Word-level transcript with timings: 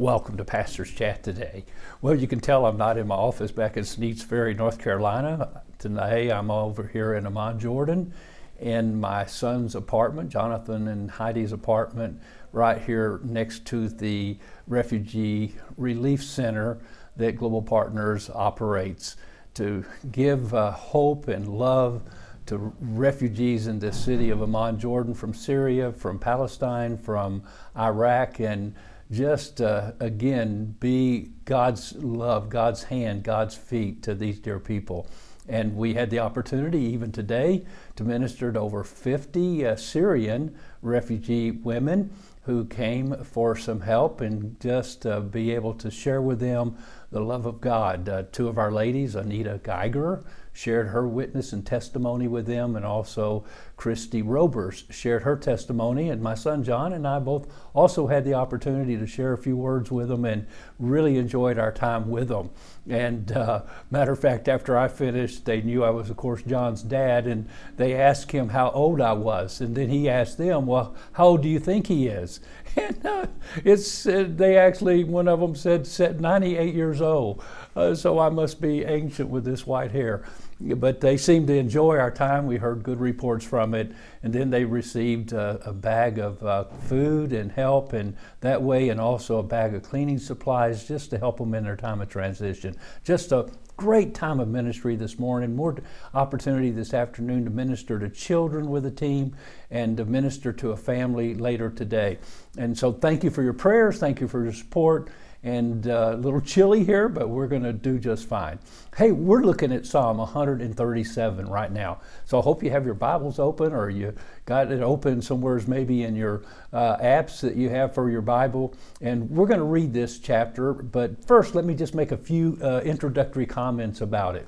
Welcome 0.00 0.38
to 0.38 0.46
Pastor's 0.46 0.90
Chat 0.90 1.22
today. 1.22 1.66
Well, 2.00 2.14
you 2.14 2.26
can 2.26 2.40
tell 2.40 2.64
I'm 2.64 2.78
not 2.78 2.96
in 2.96 3.06
my 3.06 3.16
office 3.16 3.52
back 3.52 3.76
in 3.76 3.84
Sneads 3.84 4.22
Ferry, 4.22 4.54
North 4.54 4.78
Carolina. 4.78 5.60
Today 5.78 6.32
I'm 6.32 6.50
over 6.50 6.86
here 6.86 7.12
in 7.12 7.26
Amman, 7.26 7.58
Jordan, 7.58 8.14
in 8.58 8.98
my 8.98 9.26
son's 9.26 9.74
apartment, 9.74 10.30
Jonathan 10.30 10.88
and 10.88 11.10
Heidi's 11.10 11.52
apartment, 11.52 12.18
right 12.52 12.80
here 12.80 13.20
next 13.24 13.66
to 13.66 13.90
the 13.90 14.38
Refugee 14.66 15.54
Relief 15.76 16.24
Center 16.24 16.78
that 17.18 17.36
Global 17.36 17.60
Partners 17.60 18.30
operates 18.34 19.18
to 19.52 19.84
give 20.10 20.54
uh, 20.54 20.70
hope 20.70 21.28
and 21.28 21.46
love 21.46 22.00
to 22.46 22.72
refugees 22.80 23.66
in 23.66 23.78
the 23.78 23.92
city 23.92 24.30
of 24.30 24.40
Amman, 24.40 24.78
Jordan, 24.78 25.12
from 25.12 25.34
Syria, 25.34 25.92
from 25.92 26.18
Palestine, 26.18 26.96
from 26.96 27.42
Iraq, 27.76 28.40
and 28.40 28.74
just 29.10 29.60
uh, 29.60 29.92
again 30.00 30.76
be 30.78 31.30
God's 31.44 31.94
love, 31.96 32.48
God's 32.48 32.84
hand, 32.84 33.24
God's 33.24 33.56
feet 33.56 34.02
to 34.04 34.14
these 34.14 34.38
dear 34.38 34.58
people. 34.60 35.08
And 35.48 35.76
we 35.76 35.94
had 35.94 36.10
the 36.10 36.20
opportunity, 36.20 36.80
even 36.80 37.10
today, 37.10 37.64
to 37.96 38.04
minister 38.04 38.52
to 38.52 38.60
over 38.60 38.84
50 38.84 39.66
uh, 39.66 39.76
Syrian 39.76 40.56
refugee 40.80 41.50
women 41.50 42.12
who 42.42 42.64
came 42.64 43.14
for 43.24 43.56
some 43.56 43.80
help 43.80 44.20
and 44.20 44.58
just 44.60 45.04
uh, 45.06 45.20
be 45.20 45.52
able 45.54 45.74
to 45.74 45.90
share 45.90 46.22
with 46.22 46.40
them 46.40 46.76
the 47.10 47.20
love 47.20 47.46
of 47.46 47.60
God. 47.60 48.08
Uh, 48.08 48.22
two 48.30 48.48
of 48.48 48.58
our 48.58 48.70
ladies, 48.70 49.14
Anita 49.14 49.60
Geiger, 49.62 50.24
shared 50.52 50.88
her 50.88 51.06
witness 51.06 51.52
and 51.52 51.64
testimony 51.64 52.28
with 52.28 52.46
them, 52.46 52.76
and 52.76 52.84
also 52.84 53.44
Kristi 53.76 54.22
Robers 54.24 54.84
shared 54.90 55.22
her 55.22 55.36
testimony. 55.36 56.10
And 56.10 56.20
my 56.20 56.34
son 56.34 56.62
John 56.64 56.92
and 56.92 57.06
I 57.06 57.18
both 57.18 57.46
also 57.72 58.08
had 58.08 58.24
the 58.24 58.34
opportunity 58.34 58.96
to 58.96 59.06
share 59.06 59.32
a 59.32 59.38
few 59.38 59.56
words 59.56 59.90
with 59.90 60.08
them 60.08 60.24
and 60.24 60.46
really 60.78 61.16
enjoyed 61.18 61.58
our 61.58 61.72
time 61.72 62.10
with 62.10 62.28
them. 62.28 62.50
And 62.88 63.30
uh, 63.32 63.62
matter 63.90 64.12
of 64.12 64.18
fact, 64.18 64.48
after 64.48 64.76
I 64.76 64.88
finished, 64.88 65.44
they 65.44 65.62
knew 65.62 65.84
I 65.84 65.90
was, 65.90 66.10
of 66.10 66.16
course, 66.16 66.42
John's 66.42 66.82
dad, 66.82 67.26
and 67.26 67.48
they 67.76 67.94
asked 67.94 68.32
him 68.32 68.48
how 68.48 68.70
old 68.70 69.00
I 69.00 69.12
was. 69.12 69.60
And 69.60 69.76
then 69.76 69.88
he 69.88 70.08
asked 70.08 70.38
them, 70.38 70.66
Well, 70.66 70.94
how 71.12 71.28
old 71.28 71.42
do 71.42 71.48
you 71.48 71.58
think 71.58 71.86
he 71.86 72.06
is? 72.06 72.40
And 72.76 73.04
uh, 73.04 73.26
it's, 73.64 74.06
uh, 74.06 74.26
they 74.28 74.56
actually, 74.56 75.02
one 75.02 75.26
of 75.26 75.40
them 75.40 75.56
said, 75.56 75.88
said 75.88 76.20
98 76.20 76.72
years 76.72 76.99
old. 77.00 77.42
Uh, 77.74 77.94
so 77.94 78.18
I 78.18 78.28
must 78.28 78.60
be 78.60 78.84
ancient 78.84 79.28
with 79.28 79.44
this 79.44 79.66
white 79.66 79.92
hair 79.92 80.24
but 80.60 81.00
they 81.00 81.16
seemed 81.16 81.46
to 81.46 81.56
enjoy 81.56 81.96
our 81.96 82.10
time. 82.10 82.46
We 82.46 82.58
heard 82.58 82.82
good 82.82 83.00
reports 83.00 83.44
from 83.44 83.74
it, 83.74 83.92
and 84.22 84.32
then 84.32 84.50
they 84.50 84.64
received 84.64 85.32
a, 85.32 85.58
a 85.64 85.72
bag 85.72 86.18
of 86.18 86.42
uh, 86.42 86.64
food 86.64 87.32
and 87.32 87.50
help, 87.50 87.94
and 87.94 88.14
that 88.40 88.60
way, 88.60 88.90
and 88.90 89.00
also 89.00 89.38
a 89.38 89.42
bag 89.42 89.74
of 89.74 89.82
cleaning 89.82 90.18
supplies 90.18 90.86
just 90.86 91.10
to 91.10 91.18
help 91.18 91.38
them 91.38 91.54
in 91.54 91.64
their 91.64 91.76
time 91.76 92.02
of 92.02 92.10
transition. 92.10 92.76
Just 93.04 93.32
a 93.32 93.48
great 93.78 94.14
time 94.14 94.38
of 94.38 94.48
ministry 94.48 94.96
this 94.96 95.18
morning. 95.18 95.56
More 95.56 95.76
opportunity 96.12 96.70
this 96.70 96.92
afternoon 96.92 97.44
to 97.44 97.50
minister 97.50 97.98
to 97.98 98.10
children 98.10 98.68
with 98.68 98.84
a 98.84 98.90
team 98.90 99.34
and 99.70 99.96
to 99.96 100.04
minister 100.04 100.52
to 100.52 100.72
a 100.72 100.76
family 100.76 101.34
later 101.34 101.70
today. 101.70 102.18
And 102.58 102.76
so, 102.76 102.92
thank 102.92 103.24
you 103.24 103.30
for 103.30 103.42
your 103.42 103.54
prayers. 103.54 103.98
Thank 103.98 104.20
you 104.20 104.28
for 104.28 104.44
your 104.44 104.52
support 104.52 105.08
and 105.42 105.86
uh, 105.86 106.12
a 106.12 106.16
little 106.16 106.40
chilly 106.40 106.84
here, 106.84 107.08
but 107.08 107.28
we're 107.28 107.46
going 107.46 107.62
to 107.62 107.72
do 107.72 107.98
just 107.98 108.28
fine. 108.28 108.58
Hey, 108.96 109.10
we're 109.10 109.42
looking 109.42 109.72
at 109.72 109.86
Psalm 109.86 110.18
137 110.18 111.48
right 111.48 111.72
now. 111.72 111.98
So 112.26 112.38
I 112.38 112.42
hope 112.42 112.62
you 112.62 112.70
have 112.70 112.84
your 112.84 112.94
Bibles 112.94 113.38
open 113.38 113.72
or 113.72 113.88
you 113.88 114.14
got 114.44 114.70
it 114.70 114.82
open 114.82 115.22
somewhere, 115.22 115.60
maybe 115.66 116.02
in 116.02 116.14
your 116.14 116.42
uh, 116.72 116.98
apps 116.98 117.40
that 117.40 117.56
you 117.56 117.70
have 117.70 117.94
for 117.94 118.10
your 118.10 118.20
Bible. 118.20 118.74
And 119.00 119.30
we're 119.30 119.46
going 119.46 119.60
to 119.60 119.64
read 119.64 119.94
this 119.94 120.18
chapter, 120.18 120.74
but 120.74 121.24
first, 121.24 121.54
let 121.54 121.64
me 121.64 121.74
just 121.74 121.94
make 121.94 122.12
a 122.12 122.18
few 122.18 122.58
uh, 122.62 122.80
introductory 122.84 123.46
comments 123.46 124.02
about 124.02 124.36
it. 124.36 124.46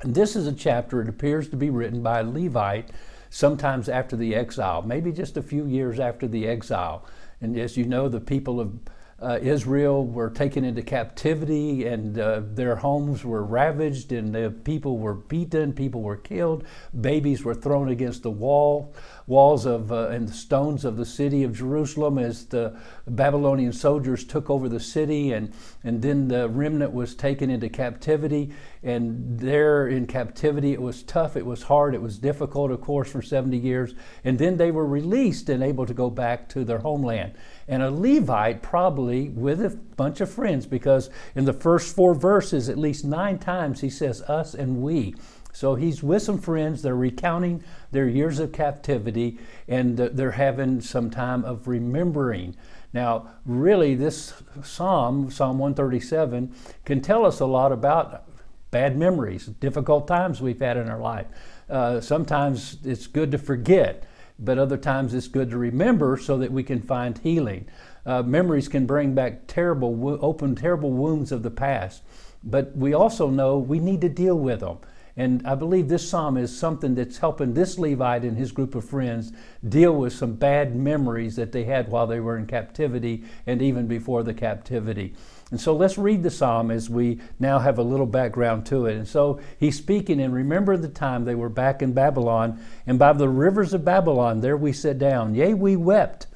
And 0.00 0.14
this 0.14 0.34
is 0.34 0.48
a 0.48 0.52
chapter, 0.52 1.00
it 1.00 1.08
appears 1.08 1.48
to 1.50 1.56
be 1.56 1.70
written 1.70 2.02
by 2.02 2.20
a 2.20 2.24
Levite 2.24 2.90
sometimes 3.30 3.88
after 3.88 4.16
the 4.16 4.34
exile, 4.34 4.82
maybe 4.82 5.12
just 5.12 5.36
a 5.36 5.42
few 5.42 5.64
years 5.64 6.00
after 6.00 6.26
the 6.26 6.46
exile. 6.46 7.06
And 7.40 7.56
as 7.56 7.76
you 7.76 7.84
know, 7.84 8.08
the 8.08 8.20
people 8.20 8.60
of 8.60 8.72
uh, 9.22 9.38
Israel 9.40 10.04
were 10.04 10.30
taken 10.30 10.64
into 10.64 10.82
captivity 10.82 11.86
and 11.86 12.18
uh, 12.18 12.42
their 12.42 12.74
homes 12.74 13.24
were 13.24 13.44
ravaged 13.44 14.10
and 14.10 14.34
the 14.34 14.52
people 14.64 14.98
were 14.98 15.14
beaten, 15.14 15.72
people 15.72 16.02
were 16.02 16.16
killed, 16.16 16.64
babies 17.00 17.44
were 17.44 17.54
thrown 17.54 17.88
against 17.88 18.24
the 18.24 18.30
wall, 18.30 18.92
walls 19.28 19.64
of 19.64 19.92
uh, 19.92 20.08
and 20.08 20.28
the 20.28 20.32
stones 20.32 20.84
of 20.84 20.96
the 20.96 21.06
city 21.06 21.44
of 21.44 21.56
Jerusalem 21.56 22.18
as 22.18 22.46
the 22.46 22.76
Babylonian 23.06 23.72
soldiers 23.72 24.24
took 24.24 24.50
over 24.50 24.68
the 24.68 24.80
city 24.80 25.32
and 25.32 25.52
and 25.84 26.02
then 26.02 26.26
the 26.26 26.48
remnant 26.48 26.92
was 26.92 27.14
taken 27.14 27.48
into 27.48 27.68
captivity. 27.68 28.52
And 28.82 29.38
there 29.38 29.86
in 29.86 30.08
captivity 30.08 30.72
it 30.72 30.82
was 30.82 31.04
tough, 31.04 31.36
it 31.36 31.46
was 31.46 31.62
hard, 31.62 31.94
it 31.94 32.02
was 32.02 32.18
difficult 32.18 32.72
of 32.72 32.80
course 32.80 33.10
for 33.10 33.22
70 33.22 33.56
years. 33.56 33.94
And 34.24 34.38
then 34.38 34.56
they 34.56 34.72
were 34.72 34.86
released 34.86 35.48
and 35.48 35.62
able 35.62 35.86
to 35.86 35.94
go 35.94 36.10
back 36.10 36.48
to 36.50 36.64
their 36.64 36.78
homeland 36.78 37.34
and 37.72 37.82
a 37.82 37.90
Levite 37.90 38.60
probably 38.60 39.30
with 39.30 39.64
a 39.64 39.70
bunch 39.70 40.20
of 40.20 40.30
friends 40.30 40.66
because 40.66 41.08
in 41.34 41.46
the 41.46 41.54
first 41.54 41.96
four 41.96 42.14
verses, 42.14 42.68
at 42.68 42.76
least 42.76 43.02
nine 43.02 43.38
times, 43.38 43.80
he 43.80 43.88
says 43.88 44.20
us 44.22 44.52
and 44.52 44.82
we. 44.82 45.14
So 45.54 45.74
he's 45.74 46.02
with 46.02 46.20
some 46.20 46.36
friends, 46.36 46.82
they're 46.82 46.94
recounting 46.94 47.64
their 47.90 48.06
years 48.06 48.38
of 48.40 48.52
captivity, 48.52 49.38
and 49.66 49.96
they're 49.96 50.32
having 50.32 50.82
some 50.82 51.10
time 51.10 51.46
of 51.46 51.66
remembering. 51.66 52.56
Now, 52.92 53.28
really, 53.46 53.94
this 53.94 54.34
psalm, 54.62 55.30
Psalm 55.30 55.58
137, 55.58 56.54
can 56.84 57.00
tell 57.00 57.24
us 57.24 57.40
a 57.40 57.46
lot 57.46 57.72
about 57.72 58.28
bad 58.70 58.98
memories, 58.98 59.46
difficult 59.46 60.06
times 60.06 60.42
we've 60.42 60.60
had 60.60 60.76
in 60.76 60.90
our 60.90 61.00
life. 61.00 61.26
Uh, 61.70 62.02
sometimes 62.02 62.76
it's 62.84 63.06
good 63.06 63.30
to 63.30 63.38
forget 63.38 64.04
but 64.38 64.58
other 64.58 64.76
times 64.76 65.14
it's 65.14 65.28
good 65.28 65.50
to 65.50 65.58
remember 65.58 66.16
so 66.16 66.38
that 66.38 66.52
we 66.52 66.62
can 66.62 66.80
find 66.80 67.18
healing. 67.18 67.66
Uh, 68.04 68.22
memories 68.22 68.68
can 68.68 68.86
bring 68.86 69.14
back 69.14 69.46
terrible, 69.46 70.18
open 70.20 70.54
terrible 70.54 70.90
wounds 70.90 71.30
of 71.32 71.42
the 71.42 71.50
past, 71.50 72.02
but 72.42 72.76
we 72.76 72.92
also 72.92 73.30
know 73.30 73.58
we 73.58 73.78
need 73.78 74.00
to 74.00 74.08
deal 74.08 74.38
with 74.38 74.60
them. 74.60 74.78
And 75.16 75.46
I 75.46 75.54
believe 75.54 75.88
this 75.88 76.08
psalm 76.08 76.38
is 76.38 76.56
something 76.56 76.94
that's 76.94 77.18
helping 77.18 77.52
this 77.52 77.78
Levite 77.78 78.22
and 78.22 78.36
his 78.36 78.50
group 78.50 78.74
of 78.74 78.84
friends 78.84 79.32
deal 79.68 79.94
with 79.94 80.14
some 80.14 80.34
bad 80.34 80.74
memories 80.74 81.36
that 81.36 81.52
they 81.52 81.64
had 81.64 81.88
while 81.88 82.06
they 82.06 82.18
were 82.18 82.38
in 82.38 82.46
captivity 82.46 83.24
and 83.46 83.60
even 83.60 83.86
before 83.86 84.22
the 84.22 84.32
captivity. 84.32 85.14
And 85.52 85.60
so 85.60 85.76
let's 85.76 85.98
read 85.98 86.22
the 86.22 86.30
psalm 86.30 86.70
as 86.70 86.88
we 86.88 87.20
now 87.38 87.58
have 87.58 87.76
a 87.76 87.82
little 87.82 88.06
background 88.06 88.64
to 88.66 88.86
it. 88.86 88.96
And 88.96 89.06
so 89.06 89.38
he's 89.60 89.76
speaking, 89.76 90.18
and 90.18 90.32
remember 90.32 90.78
the 90.78 90.88
time 90.88 91.26
they 91.26 91.34
were 91.34 91.50
back 91.50 91.82
in 91.82 91.92
Babylon, 91.92 92.58
and 92.86 92.98
by 92.98 93.12
the 93.12 93.28
rivers 93.28 93.74
of 93.74 93.84
Babylon, 93.84 94.40
there 94.40 94.56
we 94.56 94.72
sat 94.72 94.98
down. 94.98 95.34
Yea, 95.34 95.52
we 95.52 95.76
wept 95.76 96.26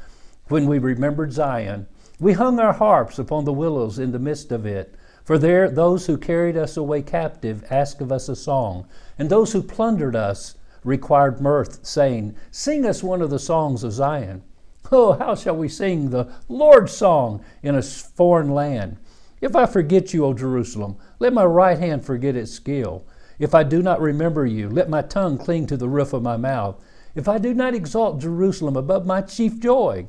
when 0.48 0.66
we 0.66 0.78
remembered 0.78 1.32
Zion. 1.32 1.86
We 2.20 2.34
hung 2.34 2.60
our 2.60 2.74
harps 2.74 3.18
upon 3.18 3.46
the 3.46 3.54
willows 3.54 3.98
in 3.98 4.12
the 4.12 4.18
midst 4.18 4.52
of 4.52 4.66
it. 4.66 4.94
For 5.24 5.38
there 5.38 5.70
those 5.70 6.06
who 6.06 6.18
carried 6.18 6.58
us 6.58 6.76
away 6.76 7.00
captive 7.00 7.64
asked 7.70 8.02
of 8.02 8.12
us 8.12 8.28
a 8.28 8.36
song, 8.36 8.86
and 9.18 9.30
those 9.30 9.54
who 9.54 9.62
plundered 9.62 10.14
us 10.14 10.56
required 10.84 11.40
mirth, 11.40 11.86
saying, 11.86 12.36
Sing 12.50 12.84
us 12.84 13.02
one 13.02 13.22
of 13.22 13.30
the 13.30 13.38
songs 13.38 13.82
of 13.82 13.92
Zion. 13.92 14.42
Oh, 14.92 15.14
how 15.14 15.34
shall 15.34 15.56
we 15.56 15.68
sing 15.68 16.10
the 16.10 16.28
Lord's 16.48 16.92
song 16.92 17.44
in 17.62 17.74
a 17.74 17.82
foreign 17.82 18.50
land? 18.50 18.98
If 19.40 19.56
I 19.56 19.66
forget 19.66 20.14
you, 20.14 20.24
O 20.24 20.32
Jerusalem, 20.32 20.96
let 21.18 21.32
my 21.32 21.44
right 21.44 21.78
hand 21.78 22.04
forget 22.04 22.36
its 22.36 22.52
skill. 22.52 23.04
If 23.38 23.54
I 23.54 23.64
do 23.64 23.82
not 23.82 24.00
remember 24.00 24.46
you, 24.46 24.68
let 24.68 24.88
my 24.88 25.02
tongue 25.02 25.38
cling 25.38 25.66
to 25.66 25.76
the 25.76 25.88
roof 25.88 26.12
of 26.12 26.22
my 26.22 26.36
mouth. 26.36 26.80
If 27.14 27.28
I 27.28 27.38
do 27.38 27.52
not 27.52 27.74
exalt 27.74 28.20
Jerusalem 28.20 28.76
above 28.76 29.06
my 29.06 29.22
chief 29.22 29.58
joy, 29.60 30.06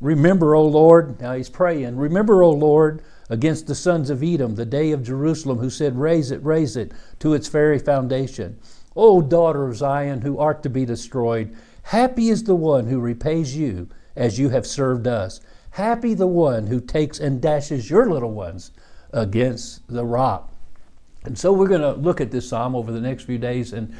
remember, 0.00 0.54
O 0.54 0.64
Lord, 0.64 1.20
now 1.20 1.34
he's 1.34 1.50
praying, 1.50 1.96
remember, 1.96 2.42
O 2.42 2.50
Lord, 2.50 3.02
against 3.28 3.66
the 3.66 3.74
sons 3.74 4.10
of 4.10 4.22
Edom, 4.22 4.54
the 4.54 4.66
day 4.66 4.92
of 4.92 5.02
Jerusalem, 5.02 5.58
who 5.58 5.70
said, 5.70 5.98
Raze 5.98 6.30
it, 6.30 6.42
raze 6.44 6.76
it 6.76 6.92
to 7.18 7.34
its 7.34 7.48
very 7.48 7.78
foundation. 7.78 8.58
O 8.96 9.20
daughter 9.20 9.66
of 9.66 9.76
Zion, 9.76 10.20
who 10.20 10.38
art 10.38 10.62
to 10.62 10.70
be 10.70 10.84
destroyed, 10.84 11.54
happy 11.84 12.28
is 12.28 12.44
the 12.44 12.54
one 12.54 12.86
who 12.86 13.00
repays 13.00 13.56
you 13.56 13.88
as 14.16 14.38
you 14.38 14.48
have 14.50 14.66
served 14.66 15.06
us. 15.06 15.40
Happy 15.70 16.14
the 16.14 16.26
one 16.26 16.66
who 16.66 16.80
takes 16.80 17.18
and 17.18 17.40
dashes 17.40 17.90
your 17.90 18.08
little 18.08 18.30
ones 18.30 18.70
against 19.12 19.86
the 19.88 20.04
rock. 20.04 20.52
And 21.24 21.38
so 21.38 21.52
we're 21.52 21.68
going 21.68 21.80
to 21.80 21.92
look 21.94 22.20
at 22.20 22.30
this 22.30 22.48
psalm 22.48 22.76
over 22.76 22.92
the 22.92 23.00
next 23.00 23.24
few 23.24 23.38
days 23.38 23.72
and 23.72 23.94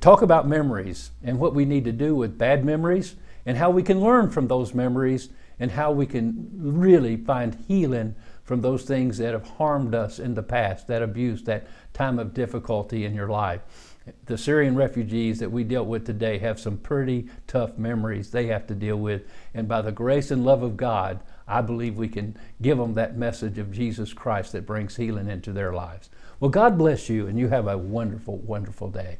talk 0.00 0.22
about 0.22 0.46
memories 0.48 1.10
and 1.22 1.38
what 1.38 1.54
we 1.54 1.64
need 1.64 1.84
to 1.84 1.92
do 1.92 2.14
with 2.14 2.38
bad 2.38 2.64
memories 2.64 3.16
and 3.44 3.56
how 3.56 3.70
we 3.70 3.82
can 3.82 4.00
learn 4.00 4.30
from 4.30 4.48
those 4.48 4.74
memories 4.74 5.30
and 5.58 5.70
how 5.70 5.90
we 5.90 6.06
can 6.06 6.50
really 6.52 7.16
find 7.16 7.64
healing 7.66 8.14
from 8.44 8.60
those 8.60 8.84
things 8.84 9.18
that 9.18 9.32
have 9.32 9.46
harmed 9.48 9.94
us 9.94 10.18
in 10.18 10.34
the 10.34 10.42
past, 10.42 10.86
that 10.86 11.02
abuse, 11.02 11.42
that 11.44 11.66
time 11.94 12.18
of 12.18 12.34
difficulty 12.34 13.04
in 13.04 13.14
your 13.14 13.28
life 13.28 13.95
the 14.26 14.38
Syrian 14.38 14.76
refugees 14.76 15.38
that 15.40 15.50
we 15.50 15.64
dealt 15.64 15.88
with 15.88 16.06
today 16.06 16.38
have 16.38 16.60
some 16.60 16.76
pretty 16.76 17.28
tough 17.46 17.76
memories 17.76 18.30
they 18.30 18.46
have 18.46 18.66
to 18.68 18.74
deal 18.74 18.96
with. 18.96 19.22
And 19.54 19.66
by 19.66 19.82
the 19.82 19.92
grace 19.92 20.30
and 20.30 20.44
love 20.44 20.62
of 20.62 20.76
God, 20.76 21.20
I 21.48 21.60
believe 21.60 21.96
we 21.96 22.08
can 22.08 22.36
give 22.60 22.78
them 22.78 22.94
that 22.94 23.16
message 23.16 23.58
of 23.58 23.72
Jesus 23.72 24.12
Christ 24.12 24.52
that 24.52 24.66
brings 24.66 24.96
healing 24.96 25.28
into 25.28 25.52
their 25.52 25.72
lives. 25.72 26.10
Well, 26.40 26.50
God 26.50 26.76
bless 26.76 27.08
you, 27.08 27.26
and 27.26 27.38
you 27.38 27.48
have 27.48 27.66
a 27.66 27.78
wonderful, 27.78 28.38
wonderful 28.38 28.90
day. 28.90 29.18